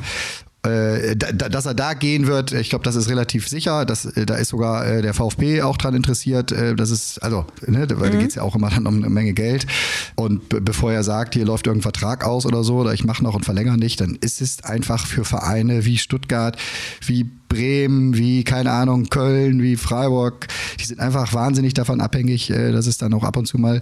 Äh, 0.63 1.15
dass 1.15 1.65
er 1.65 1.75
da 1.75 1.93
gehen 1.93 2.27
wird, 2.27 2.51
ich 2.51 2.69
glaube, 2.69 2.83
das 2.83 2.95
ist 2.95 3.09
relativ 3.09 3.47
sicher. 3.47 3.85
Das, 3.85 4.05
äh, 4.05 4.25
da 4.25 4.35
ist 4.35 4.49
sogar 4.49 4.85
äh, 4.85 5.01
der 5.01 5.13
VfB 5.13 5.61
auch 5.61 5.77
dran 5.77 5.93
interessiert. 5.93 6.51
das 6.51 6.89
ist, 6.89 7.19
also, 7.23 7.45
ne, 7.65 7.87
weil 7.93 8.09
mhm. 8.09 8.13
da 8.13 8.19
geht 8.19 8.29
es 8.29 8.35
ja 8.35 8.41
auch 8.41 8.55
immer 8.55 8.69
dann 8.69 8.87
um 8.87 8.97
eine 8.97 9.09
Menge 9.09 9.33
Geld. 9.33 9.67
Und 10.15 10.49
bevor 10.65 10.91
er 10.91 11.03
sagt, 11.03 11.35
hier 11.35 11.45
läuft 11.45 11.67
irgendein 11.67 11.83
Vertrag 11.83 12.25
aus 12.25 12.45
oder 12.45 12.63
so, 12.63 12.77
oder 12.77 12.93
ich 12.93 13.03
mache 13.03 13.23
noch 13.23 13.35
und 13.35 13.45
verlängere 13.45 13.77
nicht, 13.77 14.01
dann 14.01 14.17
ist 14.19 14.41
es 14.41 14.63
einfach 14.63 15.05
für 15.05 15.25
Vereine 15.25 15.85
wie 15.85 15.97
Stuttgart, 15.97 16.57
wie 17.05 17.29
Bremen, 17.47 18.17
wie, 18.17 18.43
keine 18.43 18.71
Ahnung, 18.71 19.05
Köln, 19.09 19.61
wie 19.61 19.75
Freiburg, 19.75 20.47
die 20.79 20.85
sind 20.85 20.99
einfach 20.99 21.33
wahnsinnig 21.33 21.73
davon 21.73 22.01
abhängig, 22.01 22.49
äh, 22.49 22.71
dass 22.71 22.87
es 22.87 22.97
dann 22.97 23.13
auch 23.13 23.23
ab 23.23 23.37
und 23.37 23.47
zu 23.47 23.57
mal, 23.57 23.81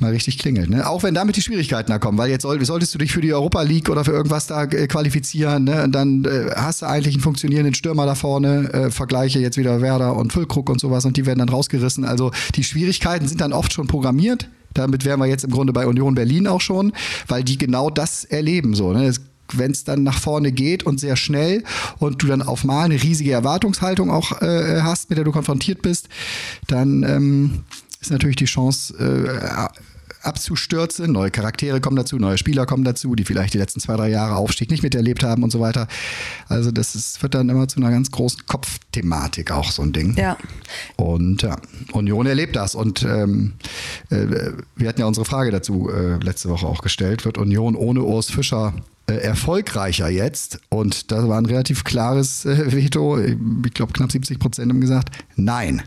mal 0.00 0.10
richtig 0.10 0.38
klingelt. 0.38 0.70
Ne? 0.70 0.88
Auch 0.88 1.02
wenn 1.02 1.14
damit 1.14 1.36
die 1.36 1.42
Schwierigkeiten 1.42 1.90
da 1.90 1.98
kommen, 1.98 2.18
weil 2.18 2.30
jetzt 2.30 2.42
soll, 2.42 2.64
solltest 2.64 2.94
du 2.94 2.98
dich 2.98 3.12
für 3.12 3.20
die 3.20 3.32
Europa 3.32 3.62
League 3.62 3.88
oder 3.88 4.04
für 4.04 4.12
irgendwas 4.12 4.46
da 4.46 4.64
äh, 4.64 4.86
qualifizieren, 4.86 5.64
ne? 5.64 5.84
und 5.84 5.92
dann 5.92 6.24
äh, 6.24 6.50
hast 6.56 6.82
du 6.82 6.86
eigentlich 6.86 7.14
einen 7.14 7.22
funktionierenden 7.22 7.74
Stürmer 7.74 8.06
da 8.06 8.14
vorne, 8.14 8.72
äh, 8.72 8.90
vergleiche 8.90 9.38
jetzt 9.38 9.56
wieder 9.56 9.80
Werder 9.80 10.16
und 10.16 10.32
Füllkrug 10.32 10.70
und 10.70 10.80
sowas 10.80 11.04
und 11.04 11.16
die 11.16 11.26
werden 11.26 11.38
dann 11.38 11.48
rausgerissen. 11.48 12.04
Also 12.04 12.30
die 12.54 12.64
Schwierigkeiten 12.64 13.28
sind 13.28 13.40
dann 13.40 13.52
oft 13.52 13.72
schon 13.72 13.86
programmiert. 13.86 14.48
Damit 14.74 15.04
wären 15.04 15.18
wir 15.18 15.26
jetzt 15.26 15.44
im 15.44 15.50
Grunde 15.50 15.72
bei 15.72 15.86
Union 15.86 16.14
Berlin 16.14 16.46
auch 16.46 16.60
schon, 16.60 16.92
weil 17.26 17.42
die 17.42 17.58
genau 17.58 17.90
das 17.90 18.24
erleben. 18.24 18.74
So, 18.74 18.92
ne? 18.92 19.12
Wenn 19.58 19.70
es 19.70 19.84
dann 19.84 20.02
nach 20.02 20.18
vorne 20.18 20.52
geht 20.52 20.82
und 20.84 21.00
sehr 21.00 21.16
schnell 21.16 21.64
und 21.98 22.22
du 22.22 22.26
dann 22.26 22.42
auf 22.42 22.64
mal 22.64 22.84
eine 22.84 23.02
riesige 23.02 23.32
Erwartungshaltung 23.32 24.10
auch 24.10 24.40
äh, 24.42 24.80
hast, 24.82 25.10
mit 25.10 25.18
der 25.18 25.24
du 25.24 25.32
konfrontiert 25.32 25.82
bist, 25.82 26.08
dann 26.66 27.02
ähm, 27.02 27.64
ist 28.00 28.10
natürlich 28.10 28.36
die 28.36 28.46
Chance 28.46 28.94
äh, 28.98 29.68
abzustürzen. 30.22 31.10
Neue 31.12 31.30
Charaktere 31.30 31.80
kommen 31.80 31.96
dazu, 31.96 32.16
neue 32.16 32.38
Spieler 32.38 32.66
kommen 32.66 32.84
dazu, 32.84 33.14
die 33.14 33.24
vielleicht 33.24 33.54
die 33.54 33.58
letzten 33.58 33.80
zwei, 33.80 33.96
drei 33.96 34.10
Jahre 34.10 34.36
Aufstieg 34.36 34.70
nicht 34.70 34.82
miterlebt 34.82 35.22
haben 35.22 35.42
und 35.42 35.50
so 35.50 35.60
weiter. 35.60 35.88
Also 36.48 36.70
das 36.70 36.94
ist, 36.94 37.22
wird 37.22 37.34
dann 37.34 37.48
immer 37.48 37.68
zu 37.68 37.80
einer 37.80 37.90
ganz 37.90 38.10
großen 38.10 38.46
Kopfthematik 38.46 39.50
auch 39.50 39.70
so 39.70 39.82
ein 39.82 39.92
Ding. 39.92 40.14
Ja. 40.16 40.36
Und 40.96 41.42
ja, 41.42 41.56
Union 41.92 42.26
erlebt 42.26 42.56
das. 42.56 42.74
Und 42.74 43.02
ähm, 43.02 43.54
äh, 44.10 44.52
wir 44.76 44.88
hatten 44.88 45.00
ja 45.00 45.06
unsere 45.06 45.24
Frage 45.24 45.50
dazu 45.50 45.90
äh, 45.90 46.16
letzte 46.22 46.48
Woche 46.48 46.66
auch 46.66 46.82
gestellt. 46.82 47.24
Wird 47.24 47.38
Union 47.38 47.74
ohne 47.74 48.02
Urs 48.02 48.30
Fischer 48.30 48.74
äh, 49.10 49.18
erfolgreicher 49.18 50.08
jetzt. 50.08 50.60
Und 50.68 51.10
da 51.10 51.28
war 51.28 51.38
ein 51.38 51.46
relativ 51.46 51.84
klares 51.84 52.44
äh, 52.44 52.72
Veto. 52.72 53.18
Ich 53.18 53.74
glaube, 53.74 53.92
knapp 53.92 54.12
70 54.12 54.38
Prozent 54.38 54.70
haben 54.70 54.80
gesagt, 54.80 55.10
nein. 55.36 55.82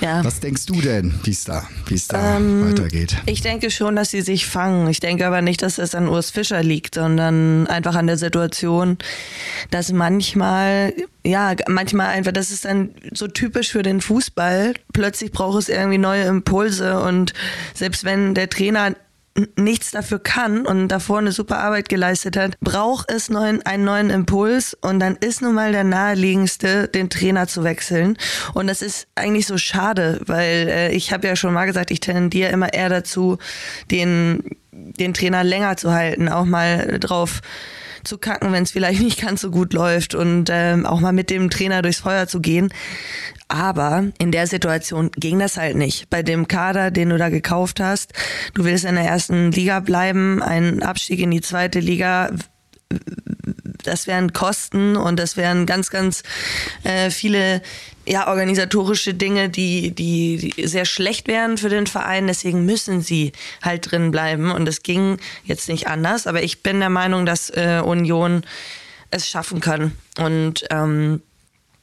Ja. 0.00 0.24
Was 0.24 0.40
denkst 0.40 0.66
du 0.66 0.80
denn, 0.80 1.12
wie 1.24 1.30
es 1.30 1.44
da, 1.44 1.68
wie's 1.86 2.08
da 2.08 2.36
ähm, 2.36 2.70
weitergeht? 2.70 3.16
Ich 3.26 3.42
denke 3.42 3.70
schon, 3.70 3.96
dass 3.96 4.10
sie 4.10 4.22
sich 4.22 4.46
fangen. 4.46 4.88
Ich 4.88 5.00
denke 5.00 5.26
aber 5.26 5.42
nicht, 5.42 5.62
dass 5.62 5.78
es 5.78 5.94
an 5.94 6.08
Urs 6.08 6.30
Fischer 6.30 6.62
liegt, 6.62 6.94
sondern 6.94 7.66
einfach 7.66 7.94
an 7.94 8.06
der 8.06 8.16
Situation, 8.16 8.96
dass 9.70 9.92
manchmal, 9.92 10.94
ja, 11.24 11.54
manchmal 11.68 12.08
einfach, 12.08 12.32
das 12.32 12.50
ist 12.50 12.64
dann 12.64 12.90
so 13.12 13.28
typisch 13.28 13.70
für 13.70 13.82
den 13.82 14.00
Fußball. 14.00 14.74
Plötzlich 14.92 15.32
braucht 15.32 15.58
es 15.58 15.68
irgendwie 15.68 15.98
neue 15.98 16.24
Impulse 16.24 17.00
und 17.00 17.34
selbst 17.74 18.04
wenn 18.04 18.34
der 18.34 18.48
Trainer 18.48 18.96
nichts 19.56 19.90
dafür 19.90 20.18
kann 20.18 20.66
und 20.66 20.88
davor 20.88 21.18
eine 21.18 21.32
super 21.32 21.58
Arbeit 21.58 21.88
geleistet 21.88 22.36
hat, 22.36 22.58
braucht 22.60 23.10
es 23.10 23.30
neuen, 23.30 23.62
einen 23.62 23.84
neuen 23.84 24.10
Impuls 24.10 24.74
und 24.74 25.00
dann 25.00 25.16
ist 25.16 25.42
nun 25.42 25.54
mal 25.54 25.72
der 25.72 25.84
naheliegendste, 25.84 26.88
den 26.88 27.10
Trainer 27.10 27.46
zu 27.46 27.64
wechseln. 27.64 28.16
Und 28.54 28.66
das 28.66 28.82
ist 28.82 29.08
eigentlich 29.14 29.46
so 29.46 29.58
schade, 29.58 30.20
weil 30.26 30.68
äh, 30.68 30.92
ich 30.92 31.12
habe 31.12 31.26
ja 31.26 31.36
schon 31.36 31.54
mal 31.54 31.66
gesagt, 31.66 31.90
ich 31.90 32.00
tendiere 32.00 32.50
immer 32.50 32.72
eher 32.72 32.88
dazu, 32.88 33.38
den, 33.90 34.42
den 34.72 35.14
Trainer 35.14 35.44
länger 35.44 35.76
zu 35.76 35.92
halten, 35.92 36.28
auch 36.28 36.44
mal 36.44 36.98
drauf 36.98 37.40
zu 38.04 38.18
kacken, 38.18 38.52
wenn 38.52 38.62
es 38.62 38.70
vielleicht 38.70 39.00
nicht 39.02 39.20
ganz 39.20 39.40
so 39.40 39.50
gut 39.50 39.72
läuft 39.72 40.14
und 40.14 40.48
ähm, 40.50 40.86
auch 40.86 41.00
mal 41.00 41.12
mit 41.12 41.30
dem 41.30 41.50
Trainer 41.50 41.82
durchs 41.82 42.00
Feuer 42.00 42.26
zu 42.26 42.40
gehen. 42.40 42.72
Aber 43.48 44.04
in 44.18 44.30
der 44.30 44.46
Situation 44.46 45.10
ging 45.16 45.40
das 45.40 45.56
halt 45.56 45.76
nicht. 45.76 46.08
Bei 46.08 46.22
dem 46.22 46.46
Kader, 46.46 46.90
den 46.92 47.08
du 47.08 47.18
da 47.18 47.30
gekauft 47.30 47.80
hast, 47.80 48.12
du 48.54 48.64
willst 48.64 48.84
in 48.84 48.94
der 48.94 49.04
ersten 49.04 49.50
Liga 49.50 49.80
bleiben, 49.80 50.40
ein 50.40 50.82
Abstieg 50.82 51.18
in 51.18 51.32
die 51.32 51.40
zweite 51.40 51.80
Liga 51.80 52.30
das 53.82 54.06
wären 54.06 54.32
Kosten 54.32 54.96
und 54.96 55.18
das 55.18 55.36
wären 55.36 55.66
ganz, 55.66 55.90
ganz 55.90 56.22
äh, 56.84 57.10
viele 57.10 57.62
ja, 58.06 58.28
organisatorische 58.28 59.14
Dinge, 59.14 59.48
die, 59.48 59.92
die, 59.92 60.52
die 60.56 60.66
sehr 60.66 60.84
schlecht 60.84 61.28
wären 61.28 61.58
für 61.58 61.68
den 61.68 61.86
Verein. 61.86 62.26
Deswegen 62.26 62.64
müssen 62.64 63.02
sie 63.02 63.32
halt 63.62 63.90
drin 63.90 64.10
bleiben. 64.10 64.50
Und 64.50 64.68
es 64.68 64.82
ging 64.82 65.18
jetzt 65.44 65.68
nicht 65.68 65.86
anders. 65.86 66.26
Aber 66.26 66.42
ich 66.42 66.62
bin 66.62 66.80
der 66.80 66.90
Meinung, 66.90 67.26
dass 67.26 67.50
äh, 67.50 67.82
Union 67.84 68.42
es 69.10 69.28
schaffen 69.28 69.60
kann. 69.60 69.92
Und 70.18 70.64
ähm, 70.70 71.22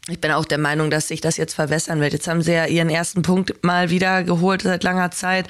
ich 0.10 0.20
bin 0.20 0.32
auch 0.32 0.46
der 0.46 0.58
Meinung, 0.58 0.90
dass 0.90 1.08
sich 1.08 1.22
das 1.22 1.38
jetzt 1.38 1.54
verwässern 1.54 2.00
wird. 2.02 2.14
Jetzt 2.14 2.28
haben 2.28 2.42
sie 2.42 2.54
ja 2.54 2.66
ihren 2.66 2.90
ersten 2.90 3.22
Punkt 3.22 3.64
mal 3.64 3.90
wieder 3.90 4.24
geholt 4.24 4.64
seit 4.64 4.84
langer 4.84 5.12
Zeit 5.12 5.48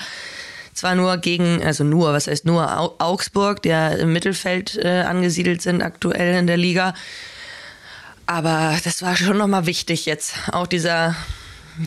zwar 0.77 0.93
nur 0.93 1.17
gegen, 1.17 1.63
also 1.63 1.83
nur, 1.83 2.13
was 2.13 2.27
heißt 2.27 2.45
nur, 2.45 3.01
Augsburg, 3.01 3.63
der 3.63 3.97
im 3.97 4.13
Mittelfeld 4.13 4.77
äh, 4.77 5.01
angesiedelt 5.01 5.61
sind 5.61 5.81
aktuell 5.81 6.37
in 6.37 6.45
der 6.45 6.57
Liga. 6.57 6.93
Aber 8.27 8.77
das 8.83 9.01
war 9.01 9.15
schon 9.15 9.37
nochmal 9.37 9.65
wichtig 9.65 10.05
jetzt. 10.05 10.35
Auch 10.51 10.67
dieser, 10.67 11.15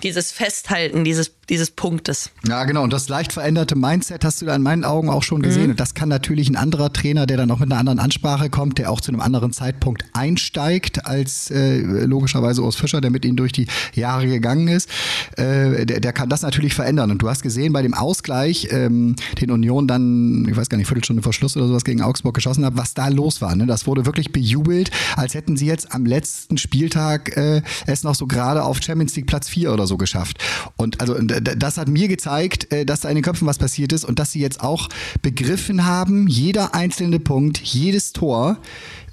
dieses 0.02 0.32
Festhalten, 0.32 1.04
dieses, 1.04 1.32
dieses 1.50 1.72
Punktes. 1.72 2.30
Ja, 2.46 2.64
genau. 2.64 2.84
Und 2.84 2.92
das 2.92 3.08
leicht 3.08 3.32
veränderte 3.32 3.76
Mindset 3.76 4.24
hast 4.24 4.40
du 4.40 4.46
da 4.46 4.54
in 4.54 4.62
meinen 4.62 4.84
Augen 4.84 5.10
auch 5.10 5.24
schon 5.24 5.42
gesehen. 5.42 5.64
Mhm. 5.64 5.70
Und 5.72 5.80
das 5.80 5.94
kann 5.94 6.08
natürlich 6.08 6.48
ein 6.48 6.56
anderer 6.56 6.92
Trainer, 6.92 7.26
der 7.26 7.36
dann 7.36 7.48
noch 7.48 7.58
mit 7.58 7.70
einer 7.70 7.78
anderen 7.78 7.98
Ansprache 7.98 8.48
kommt, 8.48 8.78
der 8.78 8.90
auch 8.90 9.00
zu 9.00 9.10
einem 9.10 9.20
anderen 9.20 9.52
Zeitpunkt 9.52 10.04
einsteigt 10.12 11.06
als 11.06 11.50
äh, 11.50 11.80
logischerweise 11.80 12.62
Urs 12.62 12.76
Fischer, 12.76 13.00
der 13.00 13.10
mit 13.10 13.24
ihnen 13.24 13.36
durch 13.36 13.52
die 13.52 13.66
Jahre 13.94 14.26
gegangen 14.26 14.68
ist. 14.68 14.88
Äh, 15.36 15.84
der, 15.86 16.00
der 16.00 16.12
kann 16.12 16.28
das 16.28 16.42
natürlich 16.42 16.74
verändern. 16.74 17.10
Und 17.10 17.20
du 17.20 17.28
hast 17.28 17.42
gesehen, 17.42 17.72
bei 17.72 17.82
dem 17.82 17.94
Ausgleich, 17.94 18.68
ähm, 18.70 19.16
den 19.40 19.50
Union 19.50 19.88
dann, 19.88 20.46
ich 20.48 20.56
weiß 20.56 20.68
gar 20.68 20.78
nicht, 20.78 20.86
Viertelstunde 20.86 21.22
vor 21.22 21.32
Schluss 21.32 21.56
oder 21.56 21.66
sowas 21.66 21.84
gegen 21.84 22.00
Augsburg 22.00 22.34
geschossen 22.34 22.64
hat, 22.64 22.76
was 22.76 22.94
da 22.94 23.08
los 23.08 23.40
war. 23.42 23.56
Ne? 23.56 23.66
Das 23.66 23.88
wurde 23.88 24.06
wirklich 24.06 24.30
bejubelt, 24.30 24.90
als 25.16 25.34
hätten 25.34 25.56
sie 25.56 25.66
jetzt 25.66 25.92
am 25.92 26.06
letzten 26.06 26.58
Spieltag 26.58 27.36
äh, 27.36 27.62
es 27.86 28.04
noch 28.04 28.14
so 28.14 28.28
gerade 28.28 28.62
auf 28.62 28.80
Champions 28.80 29.16
League 29.16 29.26
Platz 29.26 29.48
4 29.48 29.72
oder 29.72 29.88
so 29.88 29.96
geschafft. 29.96 30.38
Und 30.76 31.00
also 31.00 31.16
das 31.40 31.76
hat 31.78 31.88
mir 31.88 32.08
gezeigt, 32.08 32.72
äh, 32.72 32.84
dass 32.84 33.00
da 33.00 33.08
in 33.08 33.14
den 33.16 33.24
Köpfen 33.24 33.46
was 33.46 33.58
passiert 33.58 33.92
ist 33.92 34.04
und 34.04 34.18
dass 34.18 34.32
sie 34.32 34.40
jetzt 34.40 34.60
auch 34.60 34.88
begriffen 35.22 35.84
haben, 35.86 36.26
jeder 36.28 36.74
einzelne 36.74 37.20
Punkt, 37.20 37.58
jedes 37.58 38.12
Tor, 38.12 38.58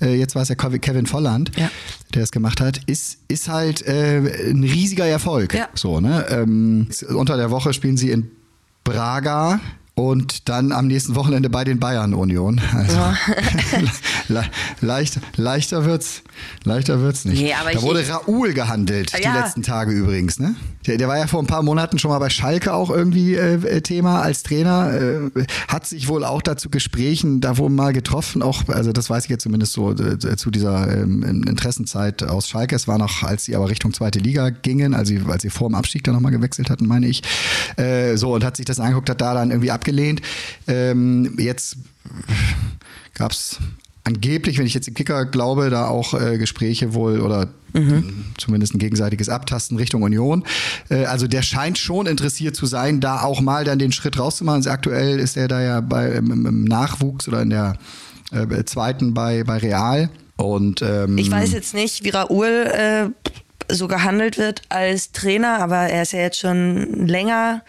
äh, 0.02 0.16
jetzt 0.16 0.36
war 0.36 0.42
es 0.44 0.50
ja 0.50 0.56
Kev- 0.56 0.80
Kevin 0.80 1.06
Volland, 1.06 1.52
Ja. 1.58 1.70
der 2.14 2.24
es 2.24 2.32
gemacht 2.32 2.62
hat, 2.62 2.82
ist, 2.86 3.18
ist 3.28 3.50
halt 3.50 3.86
äh, 3.88 4.18
ein 4.52 4.64
riesiger 4.64 5.06
Erfolg. 5.06 5.54
Ja. 5.54 5.68
So, 5.74 6.00
ne? 6.00 6.26
ähm, 6.30 6.88
unter 7.10 7.38
der 7.38 7.52
Woche 7.52 7.74
spielen 7.74 7.98
sie 7.98 8.12
in 8.12 8.30
Braga. 8.84 9.60
Und 10.00 10.48
dann 10.48 10.72
am 10.74 10.86
nächsten 10.86 11.16
Wochenende 11.16 11.50
bei 11.50 11.64
den 11.64 11.80
Bayern 11.80 12.14
Union. 12.14 12.62
Also 12.72 12.96
le 14.30 14.44
leicht, 14.82 15.20
leichter 15.36 15.86
wird's, 15.86 16.22
leichter 16.64 17.02
wird's 17.02 17.26
nicht. 17.26 17.42
Nee, 17.42 17.54
da 17.74 17.82
wurde 17.82 18.02
ich- 18.02 18.10
Raoul 18.10 18.54
gehandelt 18.54 19.12
die 19.18 19.24
Ja. 19.24 19.40
letzten 19.42 19.64
Tage 19.64 19.92
übrigens. 19.92 20.40
Ne? 20.40 20.56
Der, 20.86 20.98
der 20.98 21.08
war 21.08 21.18
ja 21.18 21.28
vor 21.28 21.42
ein 21.42 21.48
paar 21.48 21.64
Monaten 21.64 22.00
schon 22.00 22.10
mal 22.12 22.20
bei 22.20 22.30
Schalke 22.30 22.74
auch 22.74 22.90
irgendwie 22.90 23.36
äh, 23.36 23.82
Thema 23.82 24.22
als 24.22 24.44
Trainer. 24.44 24.94
Äh, 24.94 25.46
hat 25.68 25.86
sich 25.88 26.08
wohl 26.08 26.24
auch 26.24 26.42
dazu 26.42 26.70
Gesprächen 26.70 27.42
da 27.42 27.58
wohl 27.58 27.70
mal 27.70 27.94
getroffen. 27.94 28.42
Auch, 28.42 28.68
also 28.70 28.92
das 28.94 29.10
weiß 29.10 29.26
ich 29.26 29.30
jetzt 29.30 29.44
zumindest 29.44 29.74
so 29.74 29.92
äh, 29.94 30.18
zu 30.38 30.52
dieser 30.52 30.94
ähm, 30.96 31.24
Interessenzeit 31.48 32.24
aus 32.24 32.48
Schalke. 32.48 32.76
Es 32.76 32.88
war 32.88 32.98
noch, 32.98 33.24
als 33.24 33.46
sie 33.46 33.56
aber 33.56 33.70
Richtung 33.70 33.94
zweite 33.94 34.20
Liga 34.20 34.50
gingen, 34.50 34.94
also 34.94 35.14
als 35.30 35.42
sie 35.42 35.50
vor 35.50 35.70
dem 35.70 35.76
Abstieg 35.76 36.04
dann 36.04 36.14
nochmal 36.14 36.32
gewechselt 36.32 36.70
hatten, 36.70 36.86
meine 36.88 37.08
ich. 37.08 37.22
Äh, 37.78 38.16
so 38.18 38.34
und 38.34 38.44
hat 38.44 38.58
sich 38.58 38.66
das 38.66 38.80
angeguckt, 38.80 39.10
hat 39.10 39.22
da 39.22 39.34
dann 39.34 39.52
irgendwie 39.52 39.72
abgelehnt. 39.72 40.22
Ähm, 40.68 41.36
jetzt 41.38 41.78
gab 43.14 43.32
es 43.32 43.58
angeblich, 44.08 44.58
wenn 44.58 44.66
ich 44.66 44.74
jetzt 44.74 44.88
dem 44.88 44.94
Kicker 44.94 45.26
glaube, 45.26 45.70
da 45.70 45.88
auch 45.88 46.14
äh, 46.14 46.38
Gespräche 46.38 46.94
wohl 46.94 47.22
oder 47.22 47.50
zumindest 48.38 48.74
ein 48.74 48.80
gegenseitiges 48.80 49.30
Abtasten 49.30 49.78
Richtung 49.78 50.02
Union. 50.02 50.44
Äh, 50.90 51.06
also 51.06 51.28
der 51.28 51.42
scheint 51.42 51.78
schon 51.78 52.08
interessiert 52.08 52.56
zu 52.56 52.66
sein, 52.66 53.00
da 53.00 53.22
auch 53.22 53.42
mal 53.42 53.66
dann 53.66 53.80
den 53.80 53.92
Schritt 53.92 54.18
rauszumachen. 54.18 54.60
Also 54.60 54.70
aktuell 54.72 55.20
ist 55.20 55.38
er 55.38 55.48
da 55.48 55.62
ja 55.62 55.82
bei, 55.82 56.12
im, 56.12 56.46
im 56.46 56.64
Nachwuchs 56.64 57.28
oder 57.28 57.42
in 57.42 57.52
der 57.52 57.78
äh, 58.32 58.64
zweiten 58.64 59.14
bei, 59.14 59.44
bei 59.44 59.58
Real. 59.58 60.10
Und 60.38 60.82
ähm, 60.82 61.18
Ich 61.18 61.30
weiß 61.30 61.52
jetzt 61.52 61.74
nicht, 61.74 62.04
wie 62.04 62.10
Raoul 62.10 62.48
äh, 62.48 63.08
so 63.70 63.88
gehandelt 63.88 64.38
wird 64.38 64.62
als 64.70 65.12
Trainer, 65.12 65.60
aber 65.60 65.78
er 65.78 66.04
ist 66.04 66.14
ja 66.14 66.20
jetzt 66.20 66.40
schon 66.40 67.08
länger 67.08 67.64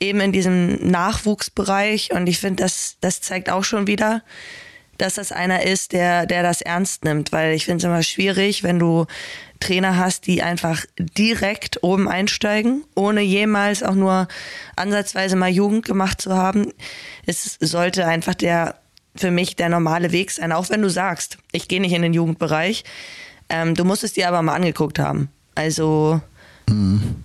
eben 0.00 0.20
in 0.20 0.32
diesem 0.32 0.90
Nachwuchsbereich 0.90 2.10
und 2.12 2.26
ich 2.28 2.38
finde, 2.38 2.64
das, 2.64 2.96
das 3.00 3.20
zeigt 3.20 3.50
auch 3.50 3.62
schon 3.62 3.86
wieder, 3.86 4.22
dass 4.98 5.14
das 5.14 5.32
einer 5.32 5.64
ist, 5.64 5.92
der, 5.92 6.26
der 6.26 6.42
das 6.42 6.60
ernst 6.60 7.04
nimmt, 7.04 7.32
weil 7.32 7.54
ich 7.54 7.64
finde 7.64 7.78
es 7.78 7.84
immer 7.84 8.02
schwierig, 8.02 8.62
wenn 8.62 8.78
du 8.78 9.06
Trainer 9.60 9.96
hast, 9.96 10.26
die 10.26 10.42
einfach 10.42 10.84
direkt 10.98 11.82
oben 11.82 12.08
einsteigen, 12.08 12.84
ohne 12.94 13.20
jemals 13.20 13.82
auch 13.82 13.94
nur 13.94 14.28
ansatzweise 14.76 15.36
mal 15.36 15.50
Jugend 15.50 15.84
gemacht 15.84 16.20
zu 16.20 16.34
haben. 16.34 16.72
Es 17.26 17.58
sollte 17.60 18.06
einfach 18.06 18.34
der 18.34 18.76
für 19.14 19.30
mich 19.30 19.56
der 19.56 19.68
normale 19.68 20.10
Weg 20.12 20.30
sein, 20.30 20.52
auch 20.52 20.70
wenn 20.70 20.82
du 20.82 20.88
sagst, 20.88 21.38
ich 21.52 21.68
gehe 21.68 21.80
nicht 21.80 21.92
in 21.92 22.02
den 22.02 22.14
Jugendbereich. 22.14 22.84
Ähm, 23.48 23.74
du 23.74 23.84
musst 23.84 24.04
es 24.04 24.14
dir 24.14 24.28
aber 24.28 24.42
mal 24.42 24.54
angeguckt 24.54 24.98
haben. 24.98 25.28
Also 25.54 26.20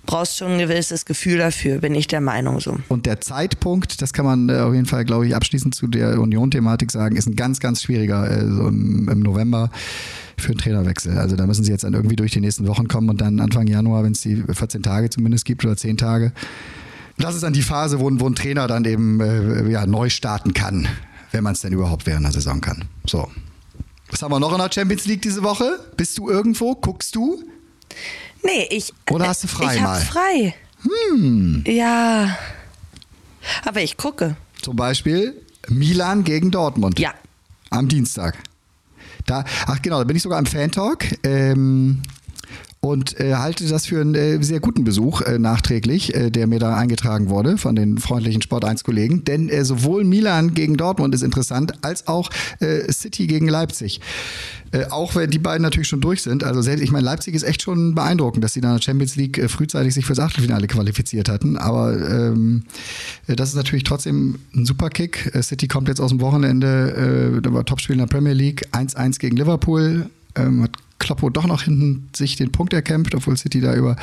brauchst 0.06 0.36
schon 0.36 0.52
ein 0.52 0.58
gewisses 0.58 1.04
Gefühl 1.04 1.38
dafür, 1.38 1.78
bin 1.78 1.94
ich 1.94 2.06
der 2.06 2.20
Meinung 2.20 2.60
so. 2.60 2.78
Und 2.88 3.06
der 3.06 3.20
Zeitpunkt, 3.20 4.02
das 4.02 4.12
kann 4.12 4.24
man 4.24 4.48
äh, 4.48 4.58
auf 4.58 4.74
jeden 4.74 4.86
Fall, 4.86 5.04
glaube 5.04 5.26
ich, 5.26 5.34
abschließend 5.34 5.74
zu 5.74 5.86
der 5.86 6.20
Union-Thematik 6.20 6.90
sagen, 6.90 7.16
ist 7.16 7.26
ein 7.26 7.36
ganz, 7.36 7.60
ganz 7.60 7.82
schwieriger 7.82 8.30
äh, 8.30 8.46
so 8.46 8.68
im, 8.68 9.08
im 9.08 9.20
November 9.20 9.70
für 10.36 10.50
einen 10.50 10.58
Trainerwechsel. 10.58 11.18
Also 11.18 11.36
da 11.36 11.46
müssen 11.46 11.64
sie 11.64 11.70
jetzt 11.70 11.84
dann 11.84 11.94
irgendwie 11.94 12.16
durch 12.16 12.32
die 12.32 12.40
nächsten 12.40 12.66
Wochen 12.66 12.88
kommen 12.88 13.08
und 13.10 13.20
dann 13.20 13.40
Anfang 13.40 13.66
Januar, 13.66 14.04
wenn 14.04 14.12
es 14.12 14.20
die 14.20 14.36
14 14.36 14.82
Tage 14.82 15.10
zumindest 15.10 15.44
gibt 15.44 15.64
oder 15.64 15.76
10 15.76 15.96
Tage. 15.96 16.32
Das 17.18 17.34
ist 17.34 17.42
dann 17.42 17.52
die 17.52 17.62
Phase, 17.62 17.98
wo, 18.00 18.10
wo 18.12 18.28
ein 18.28 18.34
Trainer 18.34 18.66
dann 18.68 18.84
eben 18.84 19.20
äh, 19.20 19.68
ja, 19.70 19.86
neu 19.86 20.08
starten 20.08 20.54
kann, 20.54 20.88
wenn 21.32 21.42
man 21.42 21.54
es 21.54 21.60
denn 21.60 21.72
überhaupt 21.72 22.06
während 22.06 22.24
der 22.24 22.32
Saison 22.32 22.60
kann. 22.60 22.84
So. 23.06 23.28
Was 24.10 24.22
haben 24.22 24.32
wir 24.32 24.40
noch 24.40 24.52
in 24.52 24.58
der 24.58 24.70
Champions 24.72 25.04
League 25.04 25.22
diese 25.22 25.42
Woche? 25.42 25.80
Bist 25.96 26.16
du 26.16 26.30
irgendwo? 26.30 26.74
Guckst 26.74 27.14
du? 27.14 27.42
Nee, 28.42 28.66
ich. 28.70 28.92
Oder 29.10 29.28
hast 29.28 29.44
du 29.44 29.48
frei 29.48 29.76
ich 29.76 29.80
mal? 29.80 30.00
hab 30.00 30.06
frei. 30.06 30.54
Hm. 30.82 31.64
Ja. 31.66 32.36
Aber 33.64 33.80
ich 33.80 33.96
gucke. 33.96 34.36
Zum 34.62 34.76
Beispiel 34.76 35.40
Milan 35.68 36.24
gegen 36.24 36.50
Dortmund. 36.50 36.98
Ja. 36.98 37.14
Am 37.70 37.88
Dienstag. 37.88 38.36
Da, 39.26 39.44
ach 39.66 39.82
genau, 39.82 39.98
da 39.98 40.04
bin 40.04 40.16
ich 40.16 40.22
sogar 40.22 40.38
am 40.38 40.46
Fan-Talk. 40.46 41.04
Ähm, 41.24 42.02
und 42.80 43.18
äh, 43.18 43.34
halte 43.34 43.66
das 43.66 43.86
für 43.86 44.00
einen 44.00 44.14
äh, 44.14 44.42
sehr 44.42 44.60
guten 44.60 44.84
Besuch 44.84 45.22
äh, 45.22 45.38
nachträglich, 45.38 46.14
äh, 46.14 46.30
der 46.30 46.46
mir 46.46 46.60
da 46.60 46.76
eingetragen 46.76 47.28
wurde 47.28 47.58
von 47.58 47.74
den 47.74 47.98
freundlichen 47.98 48.40
Sport 48.40 48.64
1 48.64 48.84
Kollegen. 48.84 49.24
Denn 49.24 49.48
äh, 49.48 49.64
sowohl 49.64 50.04
Milan 50.04 50.54
gegen 50.54 50.76
Dortmund 50.76 51.14
ist 51.14 51.22
interessant, 51.22 51.72
als 51.82 52.06
auch 52.06 52.30
äh, 52.60 52.90
City 52.92 53.26
gegen 53.26 53.48
Leipzig. 53.48 54.00
Auch 54.90 55.14
wenn 55.14 55.30
die 55.30 55.38
beiden 55.38 55.62
natürlich 55.62 55.88
schon 55.88 56.02
durch 56.02 56.20
sind. 56.20 56.44
Also 56.44 56.60
selbst, 56.60 56.82
ich 56.82 56.92
meine, 56.92 57.06
Leipzig 57.06 57.34
ist 57.34 57.42
echt 57.42 57.62
schon 57.62 57.94
beeindruckend, 57.94 58.44
dass 58.44 58.52
sie 58.52 58.60
da 58.60 58.68
in 58.68 58.76
der 58.76 58.82
Champions 58.82 59.16
League 59.16 59.42
frühzeitig 59.48 59.94
sich 59.94 60.04
fürs 60.04 60.18
Achtelfinale 60.18 60.66
qualifiziert 60.66 61.30
hatten. 61.30 61.56
Aber 61.56 61.96
ähm, 61.96 62.64
äh, 63.28 63.34
das 63.34 63.48
ist 63.48 63.54
natürlich 63.54 63.84
trotzdem 63.84 64.40
ein 64.54 64.66
super 64.66 64.90
Kick. 64.90 65.32
City 65.40 65.68
kommt 65.68 65.88
jetzt 65.88 66.02
aus 66.02 66.10
dem 66.10 66.20
Wochenende, 66.20 67.38
äh, 67.38 67.40
da 67.40 67.50
war 67.54 67.64
Topspiel 67.64 67.94
in 67.94 68.00
der 68.00 68.08
Premier 68.08 68.34
League, 68.34 68.68
1-1 68.72 69.18
gegen 69.18 69.38
Liverpool. 69.38 70.10
Ähm, 70.38 70.62
hat 70.62 70.72
Kloppo 70.98 71.30
doch 71.30 71.46
noch 71.46 71.62
hinten 71.62 72.08
sich 72.14 72.36
den 72.36 72.52
Punkt 72.52 72.72
erkämpft, 72.72 73.14
obwohl 73.14 73.36
City 73.36 73.60
da 73.60 73.74
über 73.74 73.96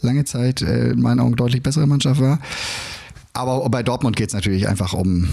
lange 0.00 0.24
Zeit 0.24 0.62
äh, 0.62 0.90
in 0.90 1.00
meinen 1.00 1.20
Augen 1.20 1.36
deutlich 1.36 1.62
bessere 1.62 1.86
Mannschaft 1.86 2.20
war. 2.20 2.40
Aber 3.32 3.68
bei 3.68 3.82
Dortmund 3.82 4.16
geht 4.16 4.28
es 4.28 4.34
natürlich 4.34 4.66
einfach 4.68 4.92
um, 4.92 5.28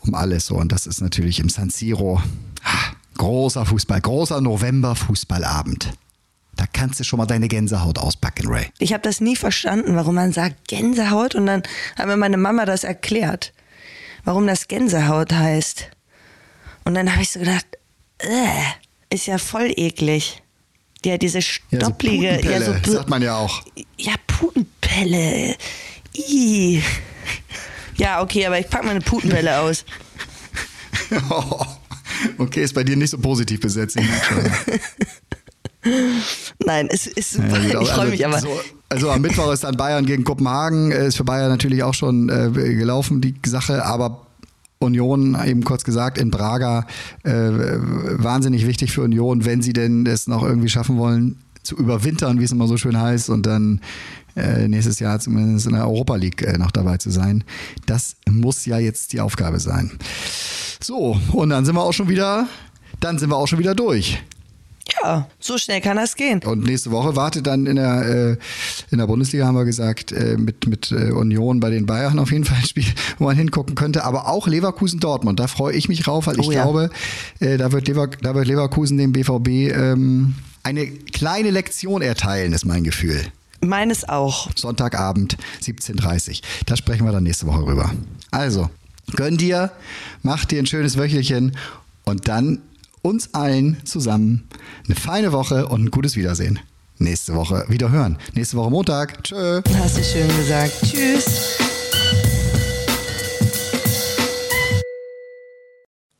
um 0.00 0.14
alles 0.14 0.46
so. 0.46 0.56
Und 0.56 0.72
das 0.72 0.86
ist 0.86 1.00
natürlich 1.00 1.38
im 1.38 1.48
San 1.48 1.70
Siro 1.70 2.20
ah, 2.64 2.92
großer 3.16 3.64
Fußball, 3.64 4.00
großer 4.00 4.40
November-Fußballabend. 4.40 5.92
Da 6.56 6.64
kannst 6.70 7.00
du 7.00 7.04
schon 7.04 7.18
mal 7.18 7.26
deine 7.26 7.48
Gänsehaut 7.48 7.98
auspacken, 7.98 8.48
Ray. 8.48 8.66
Ich 8.78 8.92
habe 8.92 9.02
das 9.02 9.20
nie 9.20 9.36
verstanden, 9.36 9.94
warum 9.96 10.16
man 10.16 10.32
sagt 10.32 10.68
Gänsehaut 10.68 11.34
und 11.34 11.46
dann 11.46 11.62
hat 11.96 12.06
mir 12.06 12.16
meine 12.16 12.36
Mama 12.36 12.66
das 12.66 12.84
erklärt, 12.84 13.54
warum 14.24 14.46
das 14.46 14.68
Gänsehaut 14.68 15.32
heißt. 15.32 15.88
Und 16.84 16.94
dann 16.94 17.10
habe 17.12 17.22
ich 17.22 17.30
so 17.30 17.40
gedacht, 17.40 17.66
äh, 18.18 18.62
ist 19.12 19.26
ja 19.26 19.38
voll 19.38 19.72
eklig. 19.76 20.42
Ja, 21.04 21.18
diese 21.18 21.38
Ja, 21.38 21.44
so 21.44 21.76
stopplige, 21.76 22.40
ja, 22.44 22.62
so, 22.62 22.92
sagt 22.92 23.10
man 23.10 23.22
ja 23.22 23.36
auch. 23.36 23.62
ja, 23.98 24.14
Putenpelle. 24.26 25.56
Ih. 26.14 26.80
Ja, 27.96 28.22
okay, 28.22 28.46
aber 28.46 28.58
ich 28.60 28.68
pack 28.68 28.84
mal 28.84 28.92
eine 28.92 29.00
Putenpelle 29.00 29.60
aus. 29.60 29.84
okay, 32.38 32.62
ist 32.62 32.74
bei 32.74 32.84
dir 32.84 32.96
nicht 32.96 33.10
so 33.10 33.18
positiv 33.18 33.60
besetzt. 33.60 33.98
Nein, 36.64 36.88
es 36.90 37.06
ist 37.08 37.32
super. 37.32 37.58
Ja, 37.60 37.80
ich 37.80 37.88
freue 37.88 38.00
also, 38.00 38.10
mich 38.10 38.24
aber. 38.24 38.38
So, 38.38 38.60
also 38.88 39.10
am 39.10 39.20
Mittwoch 39.20 39.52
ist 39.52 39.64
dann 39.64 39.76
Bayern 39.76 40.06
gegen 40.06 40.22
Kopenhagen. 40.22 40.92
Äh, 40.92 41.08
Ist 41.08 41.16
für 41.16 41.24
Bayern 41.24 41.48
natürlich 41.50 41.82
auch 41.82 41.94
schon 41.94 42.28
äh, 42.28 42.50
gelaufen, 42.52 43.20
die 43.20 43.34
Sache. 43.44 43.84
Aber 43.84 44.26
Union, 44.84 45.36
eben 45.44 45.64
kurz 45.64 45.84
gesagt, 45.84 46.18
in 46.18 46.30
Braga, 46.30 46.86
äh, 47.22 47.30
wahnsinnig 47.32 48.66
wichtig 48.66 48.92
für 48.92 49.02
Union, 49.02 49.44
wenn 49.44 49.62
sie 49.62 49.72
denn 49.72 50.06
es 50.06 50.26
noch 50.26 50.42
irgendwie 50.42 50.68
schaffen 50.68 50.96
wollen, 50.98 51.38
zu 51.62 51.76
überwintern, 51.76 52.40
wie 52.40 52.44
es 52.44 52.52
immer 52.52 52.66
so 52.66 52.76
schön 52.76 53.00
heißt, 53.00 53.30
und 53.30 53.46
dann 53.46 53.80
äh, 54.36 54.66
nächstes 54.68 54.98
Jahr 54.98 55.20
zumindest 55.20 55.66
in 55.66 55.74
der 55.74 55.86
Europa 55.86 56.16
League 56.16 56.42
äh, 56.42 56.58
noch 56.58 56.70
dabei 56.70 56.96
zu 56.96 57.10
sein. 57.10 57.44
Das 57.86 58.16
muss 58.28 58.64
ja 58.64 58.78
jetzt 58.78 59.12
die 59.12 59.20
Aufgabe 59.20 59.60
sein. 59.60 59.92
So, 60.82 61.18
und 61.32 61.50
dann 61.50 61.64
sind 61.64 61.74
wir 61.74 61.82
auch 61.82 61.92
schon 61.92 62.08
wieder, 62.08 62.48
dann 63.00 63.18
sind 63.18 63.30
wir 63.30 63.36
auch 63.36 63.46
schon 63.46 63.58
wieder 63.58 63.74
durch. 63.74 64.22
Ja, 65.02 65.28
so 65.38 65.58
schnell 65.58 65.80
kann 65.80 65.96
das 65.96 66.16
gehen. 66.16 66.40
Und 66.44 66.64
nächste 66.64 66.90
Woche 66.90 67.14
wartet 67.16 67.46
dann 67.46 67.66
in 67.66 67.76
der, 67.76 68.02
äh, 68.32 68.36
in 68.90 68.98
der 68.98 69.06
Bundesliga, 69.06 69.46
haben 69.46 69.54
wir 69.54 69.64
gesagt, 69.64 70.12
äh, 70.12 70.36
mit, 70.36 70.66
mit 70.66 70.90
äh, 70.92 71.12
Union 71.12 71.60
bei 71.60 71.70
den 71.70 71.86
Bayern 71.86 72.18
auf 72.18 72.32
jeden 72.32 72.44
Fall 72.44 72.58
ein 72.58 72.66
Spiel, 72.66 72.84
wo 73.18 73.24
man 73.24 73.36
hingucken 73.36 73.74
könnte. 73.74 74.04
Aber 74.04 74.28
auch 74.28 74.46
Leverkusen-Dortmund, 74.48 75.38
da 75.38 75.46
freue 75.46 75.74
ich 75.74 75.88
mich 75.88 76.06
rauf, 76.08 76.26
weil 76.26 76.38
ich 76.40 76.46
Oh 76.48 76.52
ja. 76.52 76.62
glaube, 76.62 76.90
äh, 77.40 77.58
da, 77.58 77.72
wird 77.72 77.86
Lever 77.88 78.08
da 78.08 78.34
wird 78.34 78.46
Leverkusen 78.48 78.98
dem 78.98 79.12
BVB 79.12 79.48
ähm, 79.48 80.34
eine 80.64 80.86
kleine 80.86 81.50
Lektion 81.50 82.02
erteilen, 82.02 82.52
ist 82.52 82.64
mein 82.64 82.84
Gefühl. 82.84 83.20
Meines 83.64 84.08
auch. 84.08 84.50
Sonntagabend 84.56 85.36
17.30 85.62 86.30
Uhr. 86.30 86.36
Da 86.66 86.76
sprechen 86.76 87.04
wir 87.06 87.12
dann 87.12 87.22
nächste 87.22 87.46
Woche 87.46 87.64
rüber. 87.64 87.92
Also, 88.32 88.68
gönn 89.14 89.36
dir, 89.36 89.70
mach 90.22 90.44
dir 90.44 90.58
ein 90.58 90.66
schönes 90.66 90.98
Wöchelchen 90.98 91.56
und 92.04 92.26
dann 92.26 92.58
uns 93.02 93.34
allen 93.34 93.76
zusammen 93.84 94.48
eine 94.86 94.94
feine 94.96 95.32
Woche 95.32 95.66
und 95.66 95.84
ein 95.84 95.90
gutes 95.90 96.16
Wiedersehen. 96.16 96.60
Nächste 96.98 97.34
Woche 97.34 97.64
wieder 97.68 97.90
hören. 97.90 98.16
Nächste 98.34 98.56
Woche 98.56 98.70
Montag. 98.70 99.24
Tschö. 99.24 99.60
Hast 99.78 99.98
du 99.98 100.02
schön 100.02 100.28
gesagt. 100.36 100.72
Tschüss. 100.84 101.58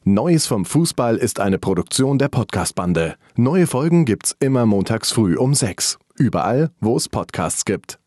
Neues 0.05 0.49
vom 0.49 0.65
Fußball 0.65 1.17
ist 1.17 1.39
eine 1.39 1.61
Produktion 1.61 2.19
der 2.19 2.29
Podcast-Bande. 2.29 3.15
Neue 3.37 3.69
Folgen 3.69 4.05
gibt's 4.05 4.35
immer 4.41 4.67
montags 4.67 5.13
früh 5.13 5.37
um 5.37 5.55
sechs. 5.55 5.97
Überall, 6.17 6.73
wo 6.81 6.97
es 6.97 7.09
Podcasts 7.09 7.65
gibt. 7.65 8.02